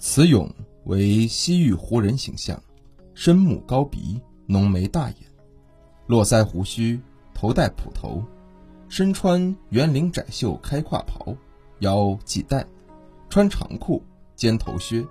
[0.00, 0.48] 此俑
[0.84, 2.62] 为西域胡人形象，
[3.14, 5.16] 深目高鼻，浓眉大眼，
[6.06, 7.00] 络腮胡须，
[7.34, 8.22] 头戴普头，
[8.88, 11.34] 身穿圆领窄袖开胯袍，
[11.80, 12.64] 腰系带，
[13.28, 14.00] 穿长裤，
[14.36, 15.04] 尖头靴，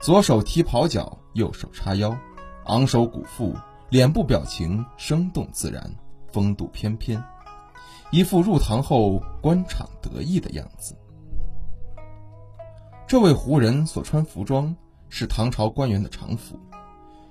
[0.00, 2.16] 左手提袍角，右手叉腰，
[2.64, 3.54] 昂首鼓腹，
[3.90, 5.94] 脸部表情生动自然，
[6.32, 7.22] 风度翩翩，
[8.10, 10.96] 一副入唐后官场得意的样子。
[13.08, 14.76] 这位胡人所穿服装
[15.08, 16.60] 是唐朝官员的常服，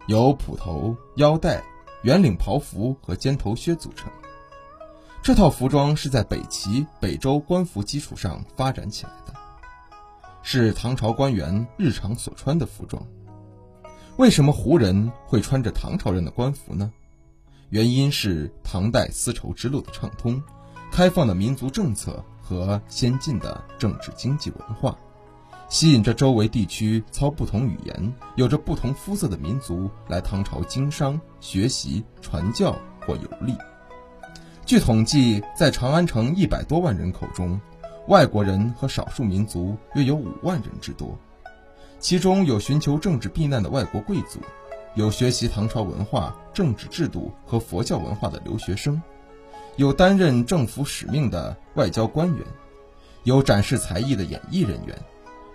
[0.08, 1.64] 由普头、腰带、
[2.02, 4.12] 圆领袍服和尖头靴组成。
[5.22, 9.34] 这套服装是在北齐、北周官服基础上发展起来的，
[10.42, 13.00] 是唐朝官员日常所穿的服装。
[14.18, 16.92] 为什么胡人会穿着唐朝人的官服呢？
[17.70, 20.42] 原因是唐代丝绸之路的畅通，
[20.92, 24.98] 开放的民族政策和先进的政治经济文化。
[25.70, 32.72] 吸引着周围地区操不同语言、有着不同肤色的民族来唐朝经商、学习、传教
[33.06, 33.54] 或游历。
[34.66, 37.60] 据统计，在长安城一百多万人口中，
[38.08, 41.18] 外国人和少数民族约有五万人之多。
[42.00, 44.40] 其中有寻求政治避难的外国贵族，
[44.96, 49.02] 有学习唐朝文化、政治制度和佛教文化的留学生，
[49.76, 52.46] 有担任政府使命的外交官员，
[53.24, 54.98] 有展示才艺的演艺人员。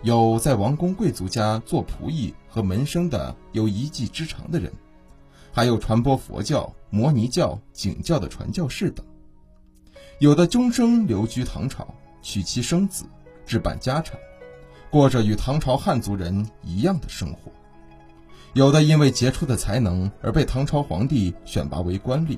[0.03, 4.73] 有在王公贵族家做仆役和门生的有一技之长的人，
[5.53, 9.07] 还有传播佛教、摩尼教、景教的传教士等。
[10.19, 11.87] 有的终生留居唐朝，
[12.21, 13.05] 娶妻生子，
[13.47, 14.19] 置办家产，
[14.91, 17.53] 过着与唐朝汉族人一样的生活。
[18.55, 22.37] 有的因为杰出的才能而被唐朝皇帝选拔为官吏。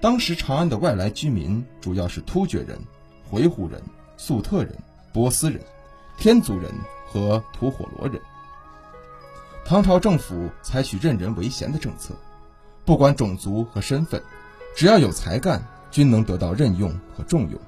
[0.00, 2.76] 当时长安的外来居民主要是突厥人、
[3.24, 3.80] 回鹘人、
[4.16, 4.76] 粟特人、
[5.12, 5.60] 波斯人。
[6.20, 6.70] 天族人
[7.06, 8.20] 和吐火罗人。
[9.64, 12.14] 唐朝政府采取任人唯贤的政策，
[12.84, 14.22] 不管种族和身份，
[14.76, 17.58] 只要有才干，均能得到任用和重用。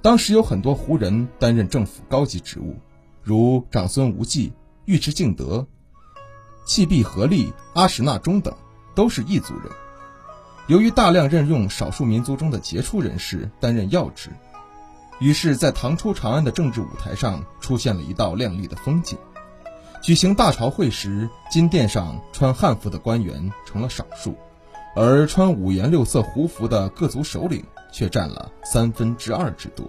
[0.00, 2.76] 当时有很多胡人担任政府高级职务，
[3.24, 4.52] 如长孙无忌、
[4.84, 5.66] 尉迟敬德、
[6.64, 8.54] 契必合力、阿史那忠等，
[8.94, 9.64] 都是异族人。
[10.68, 14.30] 由于大量任用少数民族中的杰出人士担任要职。
[15.20, 19.18] 于是，在唐初长安的政治舞台上出现了一道亮丽的风景。
[20.00, 24.36] 举行大朝会时，金殿上穿汉服的官员成了少数，
[24.94, 29.84] 而穿五颜六色胡服的各族首领却占了三分之二之多。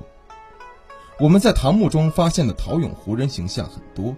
[1.20, 4.16] 我们在唐墓中发现的陶俑胡人形象很多，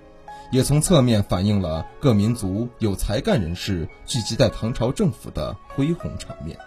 [0.49, 6.57] 也从侧面反映了各民族有才干人士聚集在唐朝政府的恢宏场面。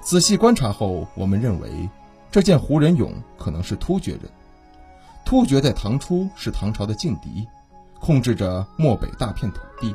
[0.00, 1.68] 仔细观察后，我们认为。
[2.30, 4.22] 这件胡人俑可能是突厥人。
[5.24, 7.46] 突厥在唐初是唐朝的劲敌，
[8.00, 9.94] 控制着漠北大片土地，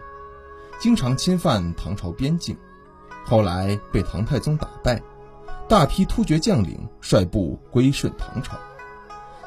[0.79, 2.55] 经常侵犯唐朝边境。
[3.25, 5.01] 后来被唐太宗打败，
[5.67, 8.55] 大批突厥将领率部归顺唐朝，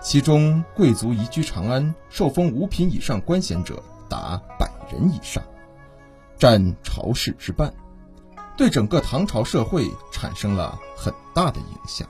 [0.02, 5.42] 其中贵族移居长安、受封五品以上官衔者达百人以上，
[6.38, 7.72] 占朝氏之半，
[8.56, 12.08] 对整个唐朝社会产生了很大的影响。